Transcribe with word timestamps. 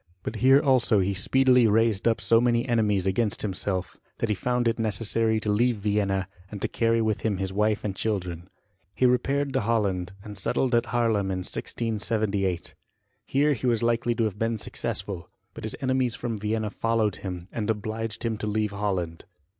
But 0.23 0.37
here 0.37 0.59
also 0.59 0.97
he 0.97 1.13
speedily 1.13 1.67
raised 1.67 2.07
up 2.07 2.19
so 2.19 2.41
many 2.41 2.67
enemies 2.67 3.05
against 3.05 3.43
himself, 3.43 3.99
that 4.17 4.29
he 4.29 4.33
found 4.33 4.67
it 4.67 4.79
necessary 4.79 5.39
to 5.41 5.51
leave 5.51 5.77
Vienna, 5.77 6.27
and 6.49 6.59
to 6.63 6.67
carry 6.67 7.03
with 7.03 7.21
him 7.21 7.37
his 7.37 7.53
wife 7.53 7.83
and 7.83 7.95
children. 7.95 8.49
He 8.95 9.05
repaired 9.05 9.53
to 9.53 9.61
Holland, 9.61 10.13
and 10.23 10.35
settled 10.35 10.73
at 10.73 10.87
Haerlem 10.87 11.29
in 11.29 11.45
1678. 11.45 12.73
Here 13.27 13.53
he 13.53 13.67
was 13.67 13.83
likely 13.83 14.15
to 14.15 14.23
have 14.23 14.39
been 14.39 14.57
successful; 14.57 15.29
but 15.53 15.65
his 15.65 15.75
enemies 15.81 16.15
from 16.15 16.35
Vienna 16.39 16.71
followed 16.71 17.17
him, 17.17 17.47
and 17.51 17.69
obliged 17.69 18.23
him 18.25 18.37
to 18.37 18.47
leave 18.47 18.71
Holland. 18.71 19.25